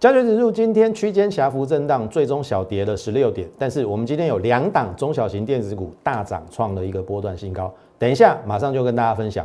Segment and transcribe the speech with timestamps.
[0.00, 3.48] 加权指数今天区间狭幅震荡，最终小跌了十六点。
[3.58, 7.68] 但是我们今天有两档中小型电子股大涨，创了一个波段新高。
[7.98, 9.44] 等一下，马上就跟大家分享。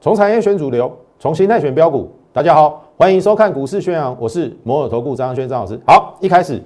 [0.00, 2.10] 从产业选主流，从形态选标股。
[2.32, 5.78] 大家好，欢迎收看股市宣扬，我是摩尔投顾张轩张老师。
[5.86, 6.60] 好，一开始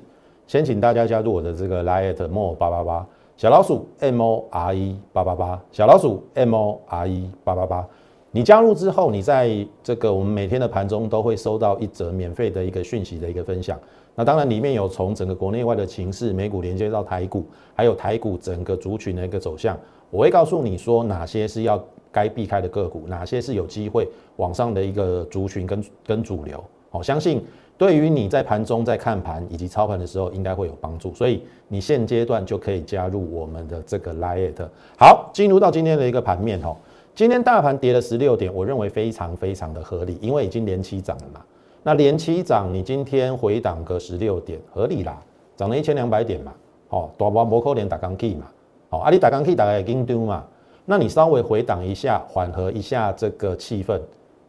[0.46, 3.06] 先请大家加入我的这个 Line more 八八八
[3.38, 7.86] 小老鼠 M O R E 八八八小老鼠 M O R E 八八八。
[8.32, 13.78] 你加入之后，你在这个我们每天的盘中都会收到一则免费的一个讯息的一个分享。
[14.16, 19.78] 那当然里面有从整个国内外的情势，美股连接到台股，还有台股整个族群的一个走向，
[20.10, 21.80] 我会告诉你说哪些是要。
[22.10, 26.64] 该避开的个股，哪些是有机会往上的一个族群跟跟主流？
[26.88, 27.44] 好，相信
[27.78, 31.14] 对于你在盘中在看盘以及操盘的时候，应该会有帮助。
[31.14, 34.68] 所以你现阶段就可以加入我们的这个 Lite。
[34.98, 36.76] 好，进入到今天的一个盘面哦。
[37.14, 41.40] 今天大盘跌了十六点，我认为非常非常的合理，因为已经连期涨了嘛。
[41.84, 45.16] 那连期涨，你今天回档个十六点，合理啦，
[45.56, 46.52] 涨了一千两百点嘛。
[46.88, 48.46] 哦，大波摩扣连打钢 K 嘛。
[48.90, 50.44] 哦，啊，你打钢 K 大概紧张嘛。
[50.84, 54.00] 那你稍微回档一下，缓和一下这个气氛，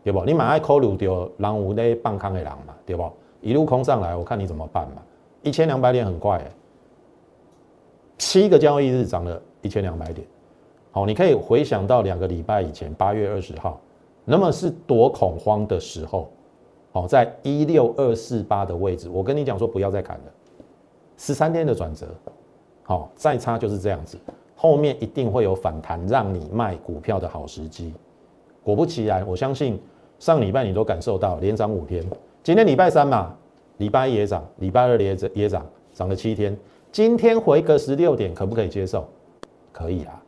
[0.04, 0.24] 对不？
[0.26, 3.04] 你马上考虑掉狼无的半康的人嘛，对不？
[3.42, 5.02] 一路空上来，我看你怎么办嘛？
[5.42, 6.44] 一千两百点很快，
[8.18, 10.28] 七个交易日涨了一千两百点，
[10.92, 13.80] 好，你可以回想到两个礼拜以前，八月二十号，
[14.26, 16.30] 那么是多恐慌的时候，
[16.92, 20.26] 好，在一六二四八的位置，我跟你讲说不要再砍了，
[21.18, 22.08] 十三天的转折，
[22.84, 24.18] 好，再差就是这样子。
[24.56, 27.94] 后面一定会有反弹，让你卖股票的好时机。
[28.62, 29.82] 果不其然，我相信
[30.20, 32.04] 上礼拜你都感受到连涨五天，
[32.42, 33.36] 今天礼拜三嘛，
[33.78, 36.58] 礼拜一也涨，礼拜二也涨，也涨，涨了七天。
[36.92, 39.08] 今天回个十六点，可不可以接受？
[39.72, 40.22] 可以啊，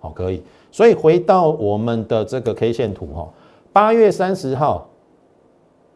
[0.00, 0.42] 好，可以。
[0.70, 3.28] 所以回到我们的这个 K 线图哈，
[3.72, 4.88] 八月三十号，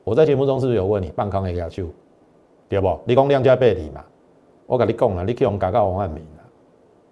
[0.04, 1.86] 我在节目中是不是有问你半康 A 下去？
[2.68, 2.98] 对不？
[3.04, 4.04] 你讲量价背离嘛？
[4.66, 6.24] 我跟你讲了，你可以用搞搞王汉明。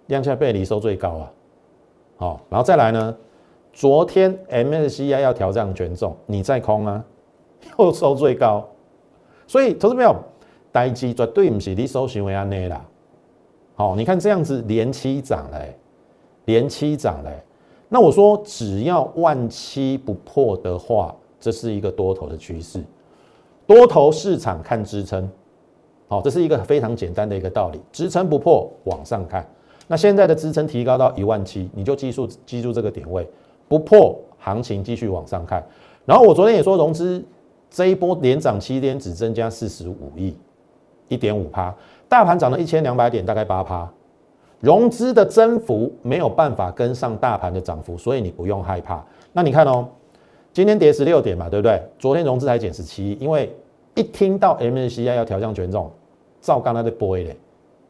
[0.07, 1.31] 量价背离收最高啊，
[2.17, 3.15] 好，然后再来呢？
[3.71, 7.03] 昨天 MSCI 要调降权重，你在空啊，
[7.77, 8.67] 又收最高，
[9.47, 10.15] 所以投资朋友，
[10.71, 12.85] 待机绝对不是你收行为安内啦。
[13.75, 15.77] 好，你看这样子连期涨嘞，
[16.45, 17.31] 连期涨嘞，
[17.87, 22.83] 那我说只要万期不破的话，这是一个多头的趋势，
[23.65, 25.29] 多头市场看支撑，
[26.09, 29.47] 好，这是一个非常简单的一个道理，支撑不破往上看。
[29.87, 33.27] 那现在的支撑提高到一万七，你就记住记住这个点位，
[33.67, 35.65] 不破行情继续往上看。
[36.05, 37.23] 然后我昨天也说，融资
[37.69, 40.35] 这一波连涨七天只增加四十五亿，
[41.07, 41.73] 一点五趴，
[42.07, 43.89] 大盘涨了一千两百点，大概八趴，
[44.59, 49.05] 融资的增幅没有办法跟上大盘的涨幅，所以你不用害怕。
[49.31, 49.87] 那你看哦，
[50.51, 51.81] 今天跌十六点嘛，对不对？
[51.99, 53.55] 昨天融资还减十七，因为
[53.95, 55.91] 一听到 MSCI 要调降权重，
[56.41, 57.37] 照刚才的波嘞，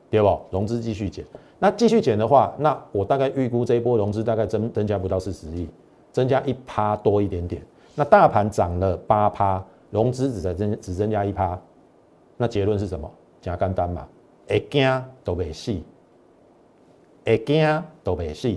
[0.09, 0.39] 对不？
[0.51, 1.23] 融资继续减。
[1.57, 5.67] 那继续减的话，那我大概预估这一波融资大概增增加不到四十亿，
[6.11, 7.61] 增加一趴多一点点。
[7.95, 11.59] 那大盘涨了八趴，融资只增只增加一趴，
[12.37, 13.09] 那结论是什么？
[13.41, 14.07] 加干单嘛，
[14.47, 15.73] 会惊都未死，
[17.25, 18.53] 会惊都未死，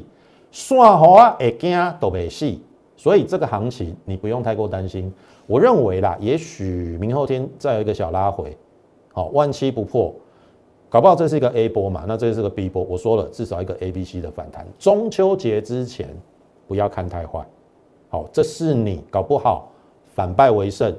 [0.50, 2.53] 散户啊会惊都未死，
[2.97, 5.12] 所以这个行情你不用太过担心。
[5.47, 8.56] 我认为啦，也许明后天再有一个小拉回，
[9.12, 10.14] 好，万七不破。
[10.88, 12.04] 搞不好这是一个 A 波嘛？
[12.06, 12.82] 那这是个 B 波。
[12.82, 14.66] 我说了，至少一个 A、B、C 的反弹。
[14.78, 16.09] 中秋节之前
[16.69, 17.47] 不要看太坏，
[18.12, 19.73] 好，这是你搞不好
[20.15, 20.95] 反败为胜，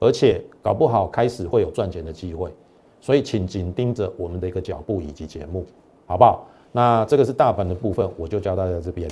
[0.00, 2.52] 而且搞不好开始会有赚钱的机会。
[3.00, 5.64] 所以请紧盯着我们的一个脚步以及节目，
[6.06, 6.44] 好不好？
[6.72, 9.08] 那这个是大盘的部分，我就教大家这边。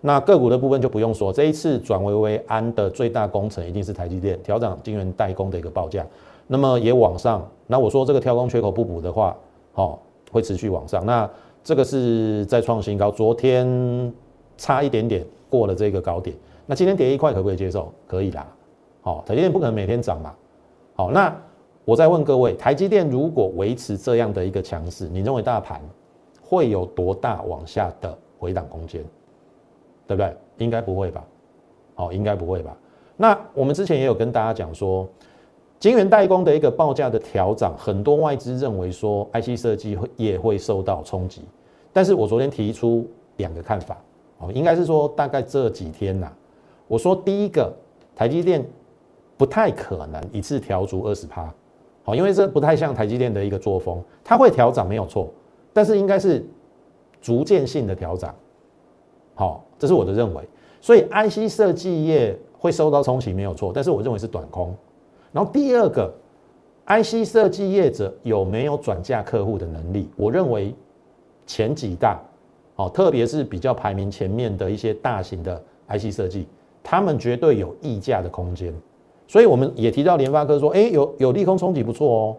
[0.00, 6.04] 那个股的部分就不用说，这一次转为为安的最大工程一定是台积电调整晶圆代工的一个报价，
[6.48, 7.48] 那么也往上。
[7.68, 9.36] 那我说这个跳空缺口不补的话。
[9.72, 10.02] 好，
[10.32, 11.06] 会持续往上。
[11.06, 11.30] 那
[11.62, 14.12] 这个是在创新高，昨天
[14.56, 16.34] 差一点点过了这个高点。
[16.66, 17.92] 那今天跌一块可不可以接受？
[18.06, 18.46] 可以啦。
[19.00, 20.34] 好，台积电不可能每天涨嘛。
[20.94, 21.34] 好，那
[21.84, 25.80] 我再问各位，台积电如果维持这样的一个强势，你认为大盘
[26.42, 29.02] 会有多大往下的回档空间？
[30.06, 30.36] 对不对？
[30.58, 31.24] 应该不会吧？
[31.94, 32.76] 好，应该不会吧？
[33.16, 35.08] 那我们之前也有跟大家讲说。
[35.78, 41.42] 晶圆代工的一个报价的调整，很多外资认为说 IC 设计会也会受到冲击，
[41.92, 43.98] 但是我昨天提出两个看法，
[44.38, 46.32] 哦，应该是说大概这几天呐，
[46.88, 47.72] 我说第一个，
[48.14, 48.64] 台积电
[49.36, 51.52] 不太可能一次调足二十趴，
[52.04, 55.28] 好，因为这不太像台积电的一个作风，它会调整没有错，
[55.72, 56.44] 但是应该是
[57.20, 58.30] 逐渐性的调整。
[59.34, 60.42] 好，这是我的认为。
[60.80, 64.74] 所以 IC 设计业会受到冲击没有错，但是我认为是短空。
[65.32, 66.12] 然后第二个
[66.86, 70.08] ，IC 设计业者有没有转嫁客户的能力？
[70.16, 70.74] 我认为
[71.44, 72.18] 前几大，
[72.76, 76.46] 哦，特别是比较排名前面的一些大型的 IC 设计，
[76.88, 78.72] 他们绝对有溢价的空间。
[79.26, 82.36] 所以我们也提到联发科说，哎，有有利空冲击不错哦。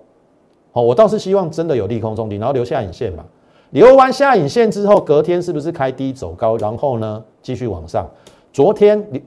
[0.71, 3.25] 好，我倒是希望真的有利空冲击，然后留下影线嘛。
[3.71, 8.07] 留完下影线之后，隔天是不是开低走高，然后呢继续往上？
[8.53, 9.21] 昨天你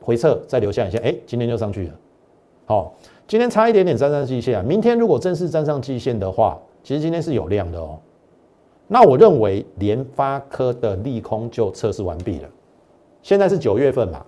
[0.00, 1.94] 回撤再留下影线，哎，今天就上去了。
[2.66, 2.92] 好，
[3.28, 7.96] 今天差一点点站上季线，明天如果正式站上季线的话，其实今天是有量的哦。
[8.88, 12.48] 那我认为联发科的利空就测试完毕了。
[13.22, 14.24] 现在是九月份嘛，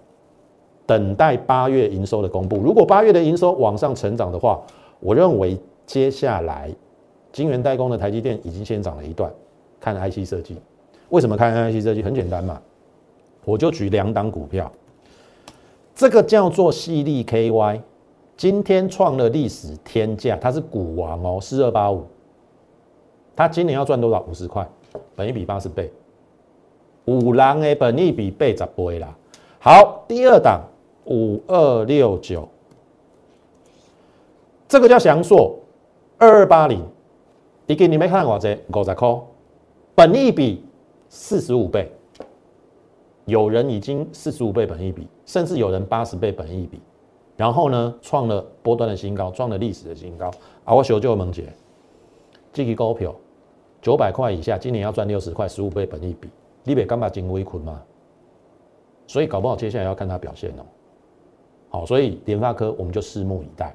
[0.87, 2.59] 等待八月营收的公布。
[2.59, 4.61] 如果八月的营收往上成长的话，
[5.01, 6.71] 我认为接下来
[7.33, 9.33] 晶圆代工的台积电已经先涨了一段。
[9.81, 10.57] 看 IC 设计，
[11.09, 12.03] 为什么看 IC 设计？
[12.03, 12.61] 很简单嘛。
[13.45, 14.71] 我就举两档股票，
[15.95, 17.81] 这个叫做细粒 KY，
[18.37, 22.05] 今天创了历史天价，它是股王哦，四二八五，
[23.35, 24.25] 它今年要赚多少？
[24.29, 24.65] 五十块，
[25.17, 25.93] 本一比八十倍，
[27.07, 29.09] 五郎诶，本一比倍十倍啦。
[29.59, 30.61] 好，第二档
[31.07, 32.49] 五二六九，
[34.69, 35.59] 这个叫翔硕，
[36.19, 36.81] 二二八零，
[37.67, 39.21] 一个你没看我这五十块，
[39.95, 40.65] 本一比
[41.09, 41.91] 四十五倍。
[43.25, 46.81] 有人已经四十五倍本一比，甚至有人八十倍本一比，
[47.37, 50.29] 然后呢，创了波段的新高，创了历史的新高。
[50.65, 51.45] 啊，我小舅萌姐，
[52.53, 53.15] 这个股票
[53.81, 56.29] 九百块以下，今年要赚六十块，十五倍本一比，
[56.65, 57.81] 你别干嘛金微坤吗？
[59.07, 60.65] 所以搞不好接下来要看它表现哦。
[61.73, 63.75] 好，所以联发科我们就拭目以待。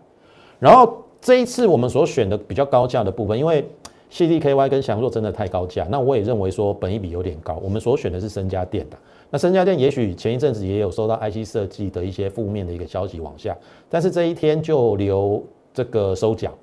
[0.60, 3.68] 然后这一次我们所选的比较高价的部分，因为
[4.12, 8.98] CDKY 跟翔硕真的太高价，那我也认为说本一比有点高，我们所选的是深家电的。
[9.32, 13.58] 那深家电也许前一阵子也有收到 IC 设计的一些负面的一个消息往下，
[13.90, 15.44] 但是这一天就留
[15.74, 16.54] 这个收脚，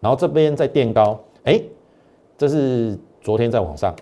[0.00, 1.60] 然后这边在垫高，哎，
[2.38, 3.94] 这是昨天在往上，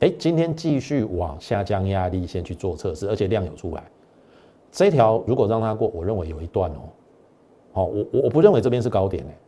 [0.00, 3.82] 哎，今天继续往下降压力线去做测试，而且量有出来，
[4.74, 6.80] 这条如果让它过，我认为有一段哦，
[7.72, 9.38] 好，我我不认为这边是高点哎，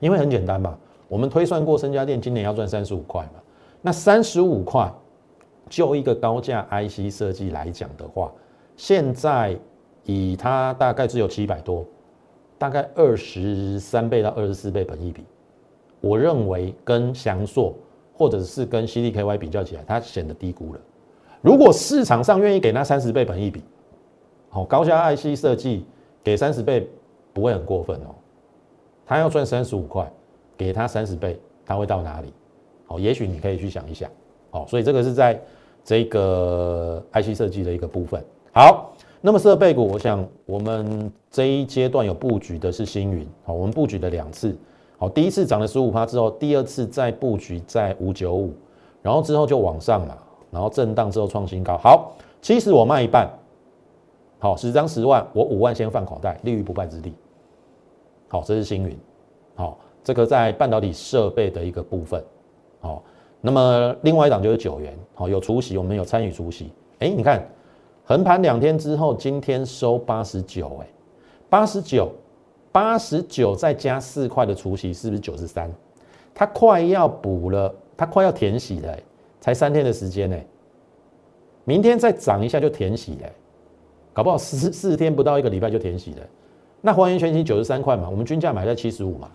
[0.00, 0.74] 因为很简单嘛，
[1.08, 3.40] 我们推算过深家电今年要赚三十五块嘛，
[3.82, 4.90] 那三十五块。
[5.68, 8.32] 就一个高价 IC 设计来讲的话，
[8.76, 9.58] 现在
[10.04, 11.84] 以它大概只有七百多，
[12.56, 15.24] 大概二十三倍到二十四倍本益比，
[16.00, 17.74] 我认为跟翔硕
[18.14, 20.80] 或者是跟 CDKY 比较起来，它显得低估了。
[21.40, 23.60] 如果市场上愿意给它三十倍本益比，
[24.56, 25.84] 好，高价 IC 设计
[26.24, 26.88] 给三十倍
[27.34, 28.14] 不会很过分哦。
[29.04, 30.10] 他要赚三十五块，
[30.56, 32.32] 给他三十倍，他会到哪里？
[32.86, 34.10] 好，也许你可以去想一想。
[34.50, 35.38] 好，所以这个是在。
[35.84, 38.20] 这个 IC 设计的一个部分，
[38.52, 44.58] 好，那么设备股，我想我们这一阶段有布局的是星云，好，我们布局了两次，
[44.98, 48.52] 好，第一次涨了十五趴之后，第二次再布局在五九五，
[49.00, 50.18] 然后之后就往上嘛，
[50.50, 53.30] 然后震荡之后创新高，好，其实我卖一半，
[54.38, 57.14] 好，十张十万，我五万先放口袋，立于不败之地，
[58.28, 58.98] 好，这是星云，
[59.54, 62.22] 好，这个在半导体设备的一个部分，
[62.80, 63.02] 好。
[63.42, 66.72] 那么另外一档就是九元，好有除息，我们有参与除息。
[66.98, 67.46] 哎，你看
[68.04, 70.86] 横盘两天之后，今天收八十九，哎，
[71.48, 72.10] 八十九，
[72.72, 75.70] 八十九再加四块的除息，是不是九十三？
[76.34, 78.98] 它快要补了，它快要填息了，
[79.40, 80.36] 才三天的时间呢。
[81.64, 83.30] 明天再涨一下就填息了，
[84.16, 86.22] 搞不好四四天不到一个礼拜就填息了。
[86.80, 89.28] 那还原全息九十三块嘛，我们均价买在七十五嘛，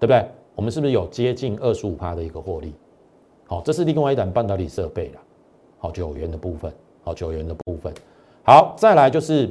[0.00, 0.26] 对不对？
[0.54, 2.72] 我们是不是有接近二十五趴的一个获利？
[3.46, 5.20] 好，这是另外一档半导体设备了。
[5.76, 6.72] 好，九元的部分，
[7.02, 7.92] 好，九元的部分。
[8.42, 9.50] 好，再来就是，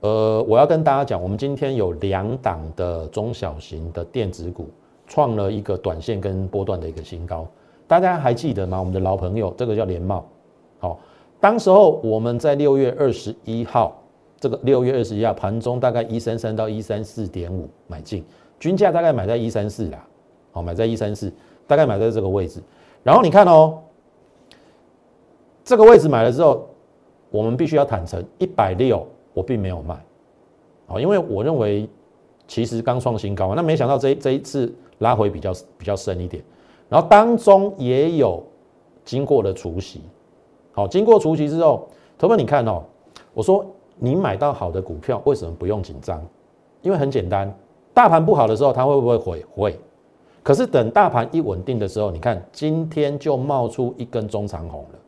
[0.00, 4.70] 呃，我要跟大家讲，我们今天有两档的中小型的电子股
[5.06, 7.46] 创了一个短线跟波段的一个新高，
[7.86, 8.78] 大家还记得吗？
[8.78, 10.24] 我们的老朋友，这个叫联茂。
[10.78, 10.98] 好，
[11.40, 14.02] 当时候我们在六月二十一号，
[14.40, 18.24] 这个六月二十一号盘中大概一三三到一三四点五买进，
[18.58, 20.06] 均价大概买在一三四啦。
[20.52, 21.30] 好，买在一三四，
[21.66, 22.62] 大概买在这个位置。
[23.02, 23.78] 然后你看哦，
[25.62, 26.66] 这个位置买了之后，
[27.30, 29.94] 我们必须要坦诚，一百六我并没有卖，
[30.86, 31.86] 好，因为我认为
[32.48, 36.42] 其实刚创新高，那没想到这这一次拉回比较比较深一点，
[36.88, 38.42] 然后当中也有
[39.04, 40.00] 经过了除夕，
[40.76, 42.82] 好，经过除息之后，投们你看哦，
[43.32, 43.64] 我说
[43.98, 46.22] 你买到好的股票为什么不用紧张？
[46.82, 47.50] 因为很简单，
[47.94, 49.42] 大盘不好的时候它会不会回？
[49.54, 49.80] 会。
[50.42, 54.98] 可是等大盘一稳定的时候，你看今天就冒出一根中长红了。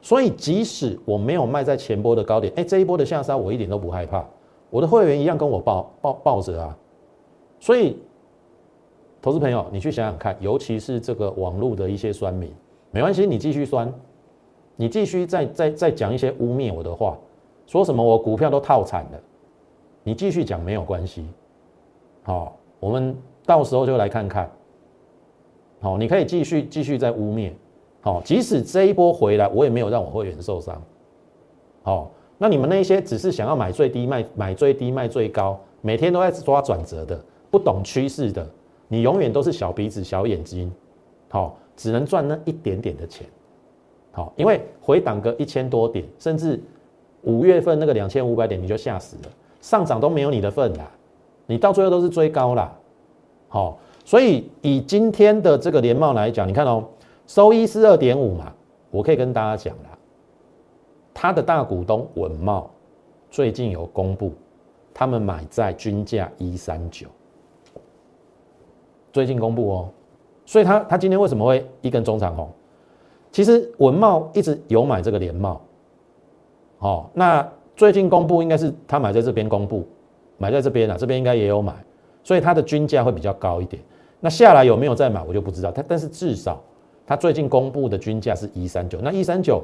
[0.00, 4.24] 所以即使我没有卖在前波的高点，哎，这一波的下杀我一点都不害怕。
[4.70, 6.78] 我的会员一样跟我抱抱抱着啊。
[7.58, 7.98] 所以，
[9.20, 12.54] 投资朋友，你去想想看，尤其是这个网络的一些酸民，
[12.92, 13.92] 没关系，你继续酸，
[14.82, 17.16] 你继续再再再讲一些污蔑我的话，
[17.68, 19.20] 说什么我股票都套惨了，
[20.02, 21.24] 你继续讲没有关系。
[22.24, 24.50] 好，我们到时候就来看看。
[25.80, 27.52] 好，你可以继续继续再污蔑。
[28.00, 30.82] 好，即使这一波回来，我也没有让我会员受伤。
[31.84, 38.44] 好，那你们那些只是想要买最低卖买最低卖最高，每天都在抓转折的，不懂趋势的，
[38.88, 40.72] 你永远都是小鼻子小眼睛。
[41.28, 43.24] 好，只能赚那一点点的钱。
[44.12, 46.60] 好，因为回档个一千多点，甚至
[47.22, 50.88] 五月份那个两千五百点你就吓死了，上涨都没有你的份啦，
[51.46, 52.72] 你到最后都是追高啦。
[53.48, 56.84] 好，所以以今天的这个联茂来讲，你看哦。
[57.24, 58.52] 收益是二点五嘛？
[58.90, 59.96] 我可以跟大家讲啦，
[61.14, 62.68] 他的大股东文茂
[63.30, 64.32] 最近有公布，
[64.92, 67.06] 他们买在均价一三九，
[69.12, 69.88] 最近公布哦，
[70.44, 72.50] 所以他他今天为什么会一根中长红？
[73.32, 75.60] 其实文茂一直有买这个联茂，
[76.78, 79.84] 哦，那最近公布应该是他买在这边公布，
[80.38, 81.74] 买在这边啊，这边应该也有买，
[82.22, 83.82] 所以它的均价会比较高一点。
[84.20, 85.72] 那下来有没有再买，我就不知道。
[85.72, 86.62] 他但是至少。
[87.04, 89.60] 他最近公布的均价是一三九，那一三九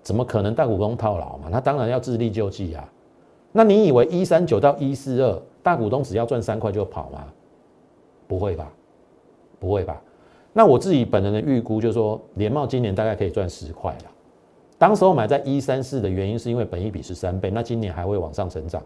[0.00, 1.50] 怎么可能大股东套牢嘛？
[1.50, 2.88] 他当然要自力救济啊。
[3.50, 7.24] 那你以为一三九到一四二，大股东只要赚三块就跑吗？
[8.28, 8.70] 不会吧，
[9.58, 10.00] 不会吧。
[10.58, 14.10] 那我自己本人的预估就是说，联茂今年大概可以赚十块了。
[14.76, 18.82] 当时候买在一三四的原因是因为本益比是三倍，那今年还会往上成长。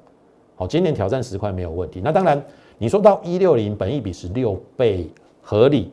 [0.55, 2.03] 好，今年挑战十块没有问题。
[2.05, 2.45] 那当然，
[2.77, 5.09] 你说到一六零，本益比是六倍
[5.41, 5.91] 合理。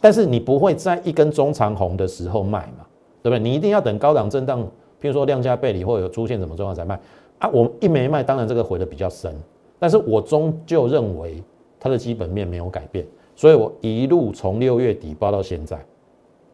[0.00, 2.86] 但是你不会在一根中长红的时候卖嘛，
[3.22, 3.38] 对不对？
[3.38, 4.62] 你一定要等高档震荡，
[5.02, 6.98] 譬如说量价背离或者出现什么状况才卖
[7.40, 7.48] 啊。
[7.50, 9.36] 我一没卖，当然这个回的比较深，
[9.78, 11.42] 但是我终究认为
[11.78, 13.04] 它的基本面没有改变，
[13.40, 15.82] 所以我一路从六月底报到现在。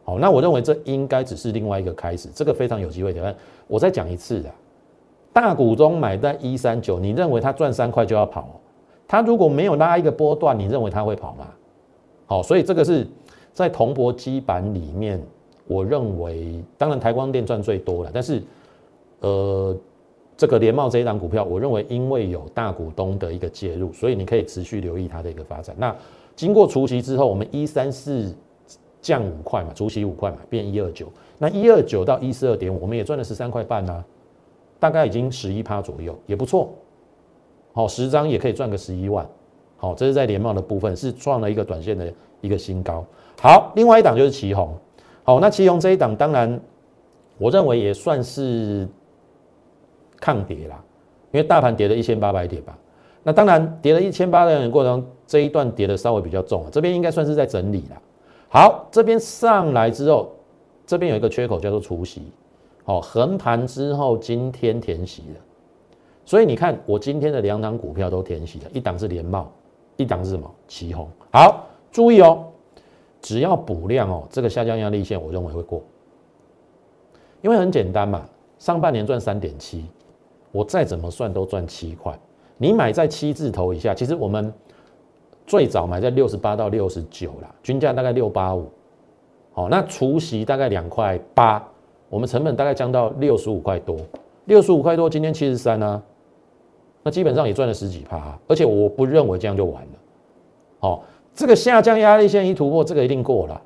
[0.05, 3.35] 好，那我认为这应该只是另外一个开始，这个非常有机会挑战。
[3.67, 4.55] 我再讲一次啊，
[5.33, 8.57] 大股东买在一三九，你认为他赚三块就要跑？
[9.05, 11.47] 他如果没有拉一个波段，你认为他会跑吗？
[12.25, 13.05] 好，所以这个是。
[13.53, 15.19] 在铜箔基板里面，
[15.65, 18.39] 我认为当然台光电赚最多了，但是
[19.21, 19.75] 呃，
[20.37, 25.75] 这个联茂这一档股票，我认为因为有大股东的一个介入，所以你可以持续留意它的一个发展。
[25.75, 25.95] 那
[26.37, 28.33] 经过除息之后，我们一三四
[29.01, 31.11] 降五块嘛，除息五块嘛，变一二九。
[31.39, 34.05] 那一二九到一四二点五，我们也赚了十三块半啊，
[34.79, 36.69] 大概已经十一趴左右，也不错。
[37.73, 39.27] 好，十张也可以赚个十一万。
[39.77, 43.03] 好，这是在联茂的部分是创了一个短线的一个新高。
[43.41, 44.77] 好，另外一档就是旗红。
[45.23, 46.59] 好，那旗红这一档，当然
[47.39, 48.87] 我认为也算是
[50.19, 50.83] 抗跌啦，
[51.31, 52.77] 因为大盘跌了一千八百点吧。
[53.27, 58.01] 那当然跌了一千八百点的过程，这一段跌的稍微比较重啊，这边应该算是在整理啦。
[58.47, 60.31] 好，这边上来之后，
[60.85, 62.21] 这边有一个缺口叫做除息。
[62.85, 65.41] 好，横盘之后今天填息了，
[66.23, 69.51] 所以你看我今天的两档股票都填息了，一档是联茂，
[69.97, 70.49] 一档是什么？
[70.65, 71.09] 旗红。
[71.33, 72.45] 好，注意哦。
[73.19, 75.83] 只要补量哦，这个下降压力线我认为会过，
[77.41, 78.23] 因为很简单嘛，
[78.57, 79.83] 上半年赚三点七，
[80.53, 82.17] 我再怎么算都赚七块。
[82.57, 84.53] 你买在七字头以下，其实我们
[85.45, 88.69] 最早买在六十八到六十九啦，均价大概六八五，
[89.53, 91.65] 好，那除息大概两块八，
[92.09, 93.97] 我们成本大概降到六十五块多，
[94.45, 96.01] 六十五块多，今天七十三啊，
[97.03, 99.91] 那基本上也赚了十几趴，而且我不认为这样就完了，
[100.79, 101.03] 好。
[101.37, 103.61] 这个下降压力线一突破，这个一定过了。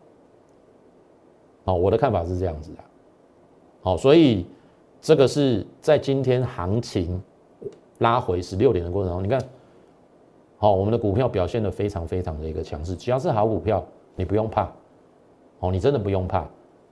[1.64, 2.80] 好，我的看法是这样子的。
[3.82, 4.46] 好，所以
[5.00, 7.24] 这个是在今天行情
[8.02, 9.42] 拉回十六点的过程中，你看，
[10.58, 12.96] 好，我们的股票表现的非常非常的一个强势。
[12.96, 13.84] 只要是好股票，
[14.16, 14.70] 你不用怕。
[15.60, 16.44] 哦，你真的不用怕，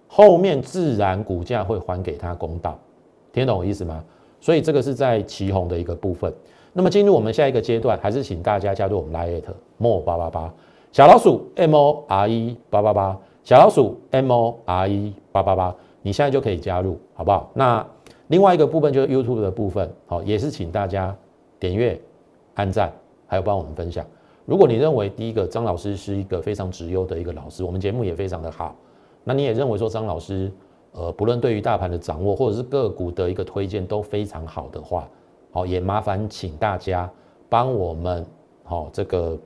[0.07, 2.77] 后面自然股价会还给他公道。
[3.33, 4.03] 听懂我意思吗？
[4.39, 6.31] 所以这个是在旗红的一个部分。
[6.71, 9.43] 那么进入我们下一个阶段，还是请大家加入我们 Lite
[9.79, 10.53] Mo 八八八。
[10.91, 17.49] 小老鼠 M O R E 八八八，小老鼠 M O R E 八八八，你现在就可以加入，好不好？
[17.55, 17.85] 那
[18.29, 21.15] 另外一个部分就是 YouTube 的部分，好，也是请大家
[21.59, 22.01] 点阅、
[22.55, 22.91] 按赞，
[23.27, 24.03] 还有帮我们分享。
[24.45, 28.75] 如果你认为第一个张老师是一个非常直优的一个老师，我们节目也非常的好，
[29.23, 30.51] 那你也认为说张老师，
[30.93, 35.07] 呃，不论对于大盘的掌握或者是个股的一个推荐都非常好的话，
[35.51, 37.07] 好，也麻烦请大家
[37.47, 38.25] 帮我们，
[38.63, 39.37] 好，这个。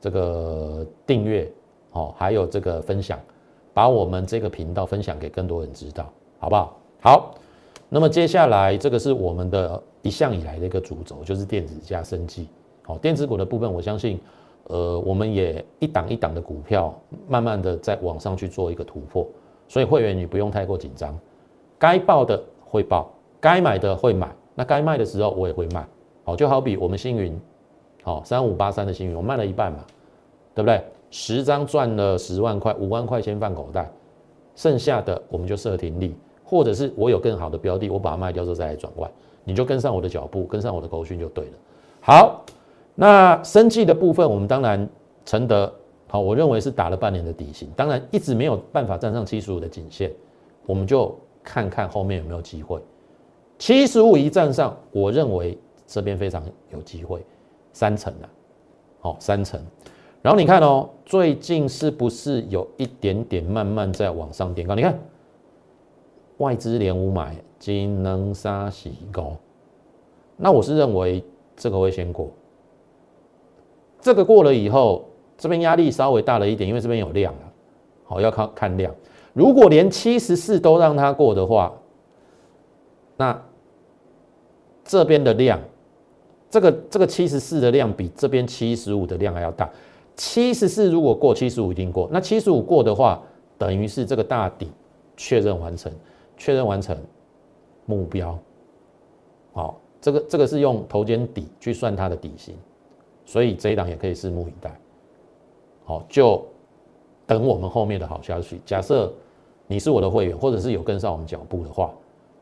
[0.00, 1.50] 这个订阅，
[1.90, 3.18] 好，还有这个分享，
[3.74, 6.08] 把我们这个频道分享给更多人知道，
[6.38, 6.78] 好不好？
[7.00, 7.34] 好，
[7.88, 12.48] 那么接下来这个是我们的一向以来的一个主轴，就是电子加生技。
[12.82, 14.20] 好，电子股的部分，我相信，
[14.64, 16.94] 呃，我们也一档一档的股票，
[17.26, 19.26] 慢慢的在往上去做一个突破，
[19.68, 21.18] 所以会员你不用太过紧张，
[21.78, 25.86] 该报的会报，该买的会买，那该卖的时候我也会卖。
[26.24, 27.40] 好，就好比我们星云，
[28.02, 29.84] 好三五八三的星云，我卖了一半嘛，
[30.54, 30.82] 对不对？
[31.10, 33.90] 十张赚了十万块，五万块先放口袋，
[34.54, 36.14] 剩下的我们就设停利，
[36.48, 39.10] 或者是我有更好的标的，我把它卖掉之后再来转换，
[39.44, 41.52] 你就跟上我的脚步，跟上我的勾讯就对了。
[42.00, 42.42] 好，
[42.94, 44.88] 那生计的部分，我们当然
[45.26, 45.70] 承德，
[46.06, 50.10] 好，我认为是打了半年的底薪，当然一直没有办法站上七十五的颈线，
[50.64, 51.14] 我们就
[51.44, 52.80] 看看后面有没有机会。
[53.58, 57.22] 七十五一站上，我认为这边非常有机会，
[57.74, 58.26] 三成啊，
[59.00, 59.60] 好，三成。
[60.22, 64.74] 然后你看哦，最近是不是有一点点慢慢在往上垫高？
[64.74, 64.98] 你看
[66.38, 69.36] 外资连五买，金能杀喜高，
[70.36, 71.24] 那我是认为
[71.56, 72.30] 这个会先过，
[74.00, 77.44] 这个过了以后，这边压力稍微大了一点，因为这边有量啊，
[78.04, 78.94] 好要看看量。
[79.32, 81.72] 如果连七十四都让它过的话，
[83.16, 83.40] 那
[84.84, 85.60] 这边的量，
[86.48, 89.68] 这个这个七十四的量比这边七十五的量还要大。
[90.16, 92.08] 七十四如果过，七十五一定过。
[92.10, 93.22] 那七十五过的话，
[93.56, 94.68] 等于是这个大底
[95.16, 95.92] 确认完成，
[96.38, 96.96] 确认完成
[97.84, 98.38] 目标。
[99.52, 102.56] 好，这个这个是用头肩底去算它的底薪，
[103.26, 104.74] 所以这一档也可以拭目以待。
[105.84, 106.42] 好，就
[107.26, 108.60] 等我们后面的好消息。
[108.64, 109.12] 假设
[109.66, 111.92] 你是我的会员，或者是有跟上我们脚步的话，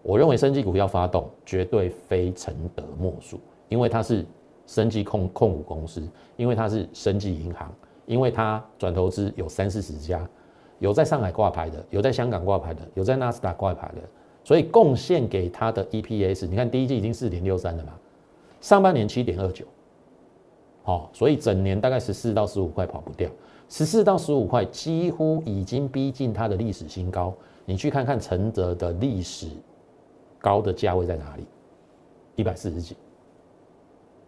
[0.02, 4.24] 我认为生技股要发动，绝对非承德莫属，因为它是。
[4.68, 6.02] 生技控控股公司，
[6.34, 7.72] 因为它是生技银行，
[8.04, 10.28] 因为它转投资有三四十家，
[10.78, 14.02] 有在上海挂牌的，有在香港挂牌的，有在纳斯达挂牌的，
[14.44, 17.92] 所以贡献给它的 EPS，你看第一季已经四点六三了嘛，
[18.60, 19.64] 上半年七点二九，
[20.82, 23.30] 好，所以整年大概十四到十五块跑不掉，
[23.68, 29.48] 十四到十五块几乎已经逼近它的历史新高，你去看看承泽的历史
[30.38, 31.46] 高的价位在哪里，
[32.36, 32.96] 一百四十几。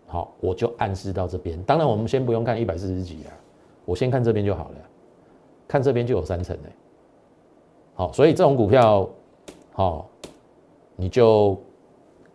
[0.07, 1.63] 好，我就暗示到这边。
[1.65, 3.31] 当然，我们先不用看一百四十几啊，
[3.85, 4.77] 我先看这边就好了。
[5.69, 6.73] 看这边就有三成哎。
[7.95, 9.09] 好，所以这种股票，
[9.73, 10.09] 好，
[10.97, 11.57] 你就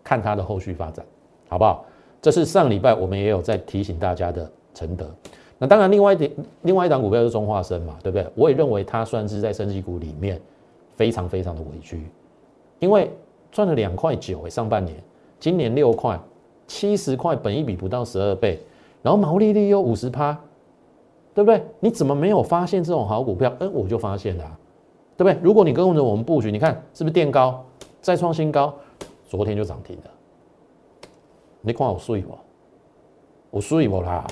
[0.04, 1.06] 看它的后续发展，
[1.50, 1.84] 好不好？
[2.22, 5.10] 这是上礼拜我们也有在提醒大家的承德。
[5.58, 8.26] 那当然，另外一点，另外一档股票是中化生嘛，对不对？
[8.36, 10.40] 我也认为它算是在升级股里面
[10.96, 12.08] 非常非常的委屈，
[12.80, 13.12] 因为
[13.52, 14.96] 赚了两块九哎，上半年，
[15.40, 16.18] 今年六块。
[16.66, 18.58] 七十块，本一比不到十二倍，
[19.02, 20.36] 然后毛利率又五十趴，
[21.34, 21.64] 对不对？
[21.80, 23.52] 你怎么没有发现这种好股票？
[23.60, 24.58] 嗯，我就发现了，
[25.18, 25.38] 对不对？
[25.42, 27.64] 如果你跟着我们布局，你看是不是垫高
[28.02, 28.74] 再创新高？
[29.28, 30.04] 昨天就涨停了。
[31.62, 32.38] 你看我睡不？
[33.50, 34.28] 我睡不啦？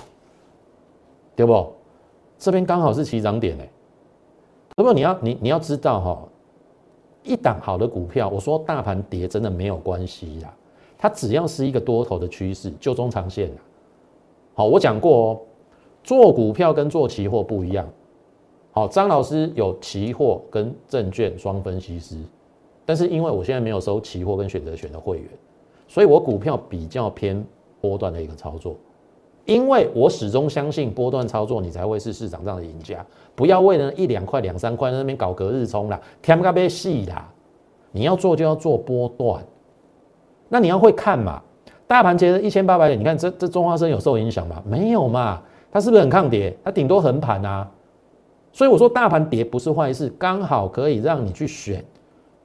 [1.36, 1.74] 对不？
[2.38, 3.70] 这边刚好是起涨点哎。
[4.76, 6.20] 不过你要你你要知道哈，
[7.24, 10.54] 一档好的股票，我说大盘跌真的没有关系呀。
[10.98, 13.52] 它只要是一个多头的趋势，就中长线
[14.54, 15.40] 好，我讲过哦，
[16.04, 17.88] 做股票跟做期货不一样。
[18.72, 22.16] 好，张老师有期货跟证券双分析师，
[22.86, 25.28] 但是因为我现在没有收期货跟选择权的会员，
[25.88, 27.46] 所以我股票比较偏
[27.82, 28.76] 波段的一个操作。
[29.46, 33.04] 因为我始终相信波段操作，你才会是市场上的赢家。
[33.36, 37.28] 不要为了一两块、两三块在那边搞隔日冲啦，天不该细啦。
[37.92, 39.44] 你要做就要做波段。
[40.48, 41.42] 那你要会看嘛？
[41.88, 44.62] 大盘跌了一千八百点，你看这这中华生有受影响吗？
[44.66, 45.42] 没有嘛？
[45.72, 46.56] 它是不是很抗跌？
[46.64, 47.72] 它顶多横盘啊。
[48.52, 51.84] 所以我说大盘跌不是坏事，刚好可以让你去选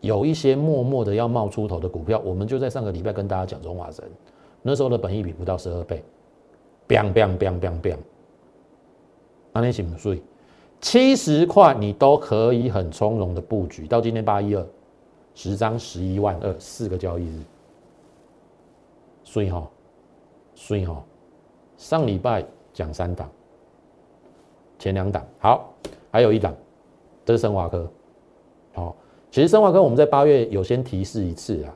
[0.00, 2.20] 有一些默默的要冒出头的股票。
[2.24, 4.04] 我们就在上个礼拜跟大家讲中华神，
[4.62, 6.02] 那时候的本益比不到十二倍
[6.86, 7.98] ，biang biang biang biang biang，
[9.52, 10.22] 那你行不所以
[10.80, 14.64] 七十块你都可以很从容的布局，到今天八一二
[15.34, 17.40] 十张十一万二，四个交易日。
[19.24, 19.68] 所以哈，
[20.54, 21.02] 所以哈，
[21.76, 22.44] 上礼拜
[22.76, 23.26] 讲三档，
[24.78, 25.72] 前两档好，
[26.10, 26.54] 还有一档，
[27.24, 27.88] 这是生华科，
[28.74, 28.94] 好，
[29.30, 31.74] 其实生华科我们在八月有先提示一次啊，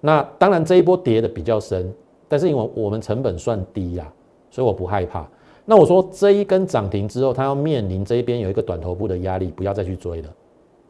[0.00, 1.92] 那当然这一波跌的比较深，
[2.26, 4.10] 但是因为我们成本算低呀，
[4.50, 5.28] 所以我不害怕。
[5.66, 10.28] 那我说这一根涨停之后，它要面临这一边有一个短头部的压力，不要再去追了。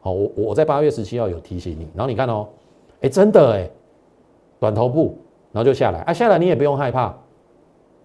[0.00, 2.46] 好，我我在八月十七号有提醒你，然后你看哦，
[3.00, 3.68] 哎，真的哎，
[4.60, 5.18] 短头部。
[5.52, 7.12] 然后就下来啊，下来你也不用害怕，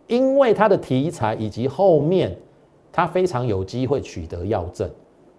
[0.07, 2.35] 因为它的题材以及后面
[2.91, 4.89] 它非常有机会取得药证，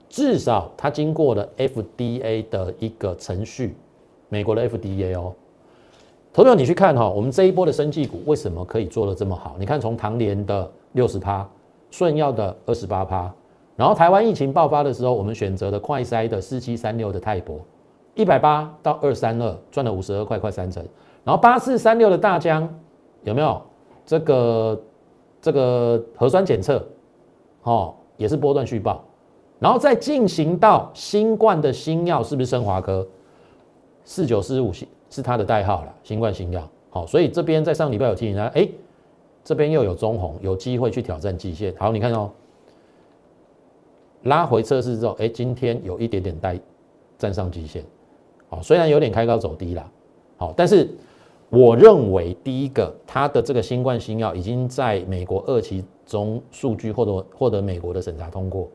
[0.09, 3.77] 至少它经过了 FDA 的一个程序，
[4.29, 5.33] 美国的 FDA 哦。
[6.33, 9.57] 投票你去看哈，我们这一波的生技股为什么可以做得这么好？
[9.59, 11.49] 你看从唐联的六十趴，
[11.91, 13.33] 顺药的二十八趴，
[13.75, 17.59] 然后台湾疫情爆发的时候，我们选择的快筛的四七三六的泰博，
[18.15, 20.85] 一百八到二三二赚了五十二块，快三成。
[21.25, 22.69] 然后八四三六的大疆
[23.25, 23.63] 有没有
[24.07, 24.83] 这个
[25.43, 26.83] 这个核酸检测？
[27.65, 29.05] 哦，也是波段续报，
[29.59, 33.07] 然后再进行到新冠的新药是不是升华科？
[34.05, 34.73] 四九四五
[35.11, 38.69] 是它的代号了，新冠新药，好，所以这边在上礼拜有提醒大家，哎，
[39.43, 41.75] 这边又有中红，有机会去挑战极限。
[41.77, 42.31] 好，你看哦，
[44.23, 46.57] 拉回测试之后，哎，今天有一点点带
[47.19, 47.83] 站上极限，
[48.49, 49.91] 好，虽然有点开高走低了，
[50.37, 50.89] 好，但是
[51.57, 58.69] 我认为第一个，它的这个新冠新药已经在美国二期中数据获得获得美国的审查通过，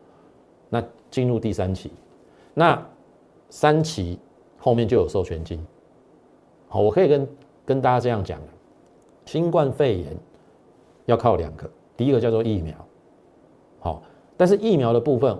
[0.68, 1.92] 那进入第三期，
[2.56, 2.84] 那
[3.52, 4.18] 三期
[4.58, 5.64] 后面就有授权金。
[6.68, 7.30] 好，我可以跟
[7.64, 8.40] 跟大家这样讲
[9.26, 10.18] 新冠肺炎
[11.06, 12.76] 要靠两个，第一个叫做疫苗，
[13.80, 14.02] 好，
[14.36, 15.38] 但是疫苗的部分，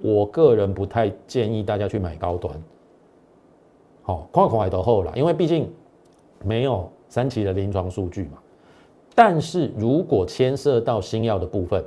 [0.00, 2.60] 我个人不太建议大家去买高端，
[4.02, 5.72] 好，跨口海投后了，因为毕竟
[6.44, 8.38] 没有三期的临床数据嘛。
[9.14, 11.84] 但是如果牵涉到新药的部分，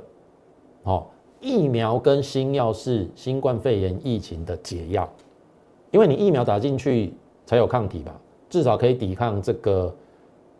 [0.84, 1.06] 哦，
[1.40, 5.08] 疫苗跟新药是新冠肺炎疫情的解药，
[5.90, 7.12] 因为你疫苗打进去
[7.44, 8.14] 才有抗体吧。
[8.48, 9.94] 至少可以抵抗这个、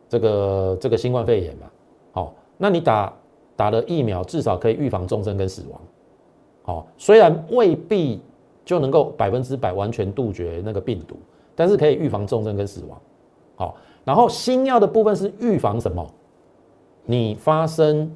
[0.08, 1.70] 这个、这个新冠肺炎嘛？
[2.10, 3.12] 好，那你打
[3.54, 5.80] 打了疫苗，至少可以预防重症跟死亡。
[6.64, 8.20] 好，虽然未必
[8.64, 11.16] 就能够百分之百完全杜绝那个病毒，
[11.54, 13.00] 但是可以预防重症跟死亡。
[13.56, 16.08] 好，然后新药的部分是预防什么？
[17.04, 18.14] 你发生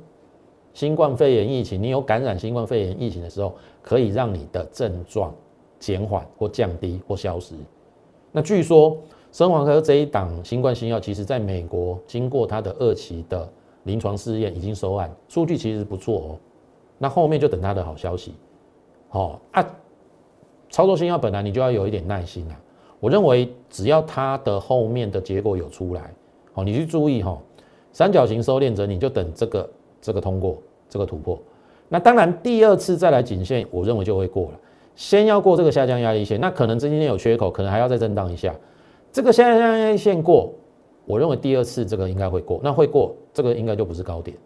[0.72, 5.34] 新冠肺炎疫情，你有感染新冠肺炎疫情的时候，可以让你的症状
[5.78, 7.54] 减缓或降低或消失。
[8.30, 8.96] 那据说。
[9.32, 13.48] 生华科这一档新冠新药，其实在美国经过它的二期的
[13.84, 16.36] 临床试验已经收案，数据其实不错哦。
[16.98, 18.34] 那后面就等它的好消息。
[19.08, 19.64] 好啊，
[20.68, 22.60] 操作新药本来你就要有一点耐心啊。
[23.00, 26.14] 我认为只要它的后面的结果有出来，
[26.52, 27.36] 好，你去注意哈，
[27.92, 30.58] 三角形收敛者，你就等这个这个通过
[30.88, 31.40] 这个突破。
[31.88, 34.60] 那当然第二次再来颈线，我认为就会过了。
[34.94, 38.54] 先要过这个下降压力线，那可能今天有缺口，可能还要再震荡一下。
[39.10, 40.52] 这个下降压力线过，
[41.06, 44.36] 我认为第二次这个应该会过，那会过这个应该就不是高点，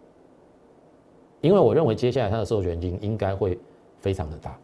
[1.41, 3.59] 因为我认为接下来它的授权金应该会
[3.99, 4.57] 非常的大，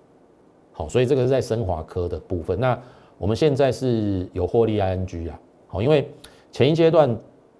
[0.71, 2.59] 好，所以这个是在升华科的部分。
[2.59, 2.79] 那
[3.21, 6.09] 我们现在是有获利 ING 啊，好，因为
[6.51, 7.15] 前一阶段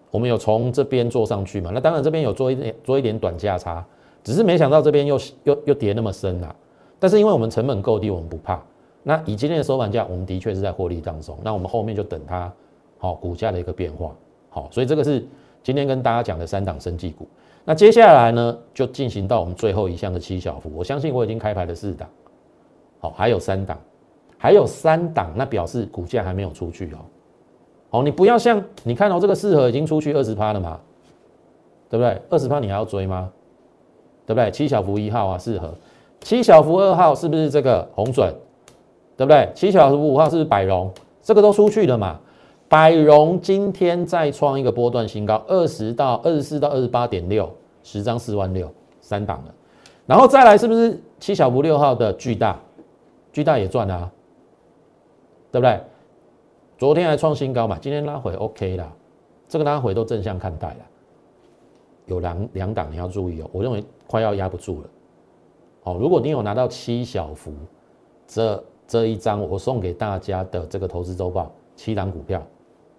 [0.10, 3.86] 我们有从这边做上去嘛，那当然这边有做一点做一点短价差，
[4.24, 6.56] 只是没想到这边又又又跌那么深啊，
[6.98, 8.60] 但是因为我们成本够低，我们不怕。
[9.04, 11.38] 那以今天的收盘价，我们的确是在获利当中。
[11.44, 12.52] 那我们后面就等它
[12.98, 14.16] 好股价的一个变化，
[14.50, 15.24] 好，所以这个是
[15.62, 17.28] 今天跟大家讲的三档生技股。
[17.66, 20.72] 那接下来呢，就进行到我们最后一项的七小幅。
[20.74, 22.10] 我相信我已经开牌了四档，
[23.00, 23.80] 好，还有三档，
[24.42, 26.98] 还有三档，那表示股价还没有出去哦。
[27.92, 30.80] 好，你不要像你看到这个四合已经出去二十趴了嘛，
[31.88, 32.20] 对不对？
[32.28, 33.30] 二十趴你还要追吗？
[34.26, 34.50] 对不对？
[34.50, 35.72] 七小幅一号啊，四合，
[36.22, 38.34] 七小幅二号是不是这个红准？
[39.16, 39.48] 对不对？
[39.54, 42.20] 七小福五号是不是百荣，这个都出去了嘛？
[42.68, 47.48] 百荣今天再创一个波段新高，二十到二十四到二十八点六，
[47.84, 48.68] 十张四万六，
[49.02, 49.54] 三档了。
[50.08, 52.58] 然后再来是不是七小福六号的巨大？
[53.32, 54.12] 巨大也赚啊，
[55.52, 55.80] 对不对？
[56.78, 58.92] 昨天还创新高嘛，今天拉回 OK 啦，
[59.48, 60.78] 这个拉回都正向看待了。
[62.08, 64.90] 有两两档你要注意哦，我认为快要压不住了。
[65.84, 67.54] 好，如果你有拿到七小福，
[68.28, 72.42] 这这一张我送给大家的这个投资周报，七档股票，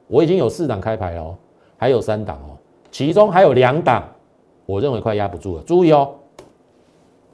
[0.06, 1.36] 我已经有四档开牌了哦，
[1.76, 2.56] 还有三档哦，
[2.90, 4.04] 其中还有两档，
[4.64, 6.14] 我认为快压不住了，注意哦，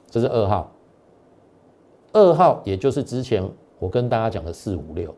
[0.09, 0.71] 这是二号，
[2.13, 3.47] 二号也就是之前
[3.79, 5.15] 我跟大家讲的四五六，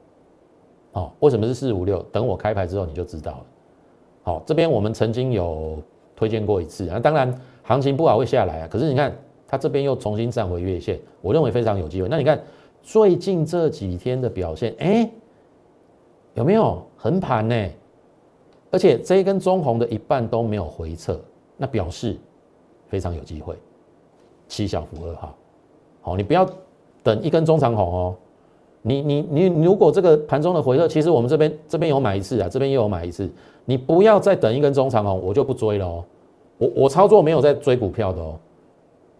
[0.93, 2.02] 哦，为什么是四五六？
[2.12, 3.45] 等我开牌之后你就知道了。
[4.24, 5.78] 好，这边我们曾经有
[6.15, 9.13] 推荐过一次啊，当然行情不好会下来啊，可是你看
[9.47, 12.08] 它这边又重新站回月线，我认为非常有机会。
[12.08, 12.39] 那你看。
[12.84, 15.08] 最近这几天的表现，哎，
[16.34, 17.69] 有没有横盘呢？
[18.71, 21.21] 而且这一根中红的一半都没有回撤，
[21.58, 22.17] 那表示
[22.88, 23.56] 非常有机会。
[24.47, 25.38] 七小福二号，
[26.02, 26.43] 好，你不要
[27.04, 28.15] 等一根中长红哦。
[28.84, 33.30] 你你你，如果这个盘中的回撤，其实我们这边这边有买一次啊，这边又有买一次，
[33.65, 36.04] 你不要再等一根中长红，我就不追了哦。
[36.58, 38.39] 我我操作没有在追股票的哦。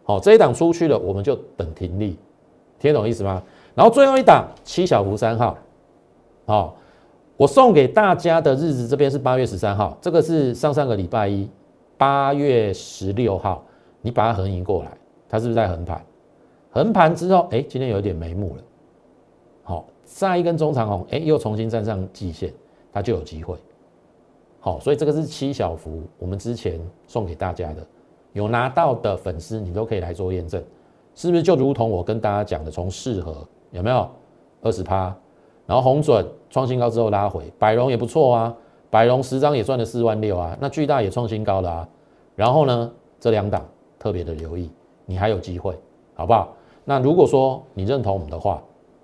[0.04, 2.18] 好，这一档出去了，我们就等停利，
[2.80, 3.42] 听懂意思吗？
[3.76, 5.56] 然后最后一档七小福三号，
[6.46, 6.76] 好，
[7.38, 11.48] 我送给大家的日子这边是八月十三号，这个是上上个礼拜一
[11.98, 13.64] 八月十六号，
[14.02, 14.92] 你把它横移过来，
[15.30, 16.04] 它是不是在横盘？
[16.72, 18.64] 横盘之后，哎，今天有点眉目了，
[19.64, 22.52] 好，再一根中长红，哎，又重新站上季线，
[22.92, 23.56] 它就有机会。
[24.60, 27.86] 好，所以这个是七小福，我们之前送给大家的，
[28.34, 30.64] 有拿到的粉丝你都可以来做验证，
[31.16, 34.08] 是不是就如同我跟大家讲的，从适合有没有
[34.62, 35.16] 二十趴，
[35.66, 38.56] 然后红准创新高之后拉回，百荣也不错啊，
[38.90, 41.90] 百荣十张也赚了四万六啊，那巨大也创新高了啊，
[42.36, 43.66] 然后呢这两档
[43.98, 44.70] 特别的留意，
[45.06, 45.78] 你还有机会，
[46.14, 46.54] 好不好？
[46.86, 48.62] 那如果说你认同我们的话，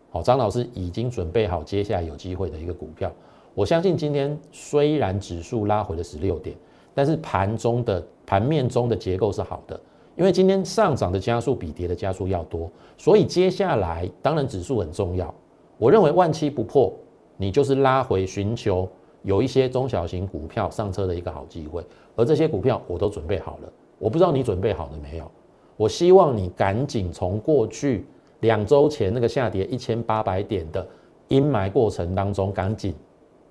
[0.10, 3.12] 好，张老师已经准备好接下来有机会的一个股票。
[3.54, 6.56] 我相信今天虽然指数拉回了十六点，
[6.93, 9.80] 但是盘中的盘面中的结构是好的，
[10.15, 15.34] 因为今天上涨的加速比跌的加速要多，所以接下来当然指数很重要。
[15.78, 16.93] 我认为万七不破，
[17.36, 18.88] 你就是拉回寻求
[19.24, 21.84] 有一些中小型股票上车的一个好机会，
[22.15, 23.74] 而这些股票我都准备好了。
[24.00, 25.30] 我不知道你准备好了没有？
[25.76, 28.06] 我希望你赶紧从过去
[28.41, 30.86] 两周前那个下跌一千八百点的
[31.28, 32.93] 阴霾过程当中赶紧。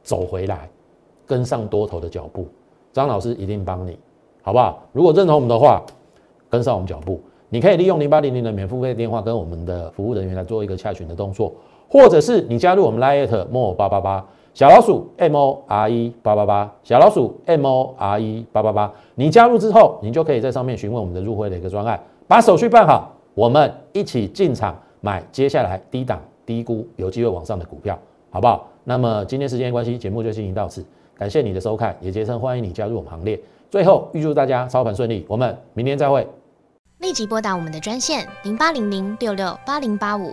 [0.03, 0.70] 走回来，
[1.27, 2.46] 跟上多头的脚步，
[2.92, 3.99] 张老师一定帮你，
[4.40, 4.81] 好不好？
[4.92, 5.83] 如果认同我们的话，
[6.49, 11.53] 跟上我们脚步，你可以利用零八零零的免付费电话跟我们的服务人员来做一个洽询的动作，
[11.88, 27.99] 或者是你加入我们 Lite More 八八八小老鼠 M O R E 八八八小老鼠 M O R E 八八八，你加入之后，你就可以在上面询问我们的入会的一个专案，把手续办好，我们一起进场买接下来低档低估有机会往上的股票，
[28.31, 28.66] 好不好？
[28.83, 30.83] 那么今天时间关系，节目就进行到此。
[31.14, 33.38] 感谢你的收看，也竭诚欢迎你加入我们行列。
[33.70, 36.27] 最后预祝大家操盘顺利，我们明天再会。
[37.01, 40.33] 立即拨打我们的专线零八零零六六八零八五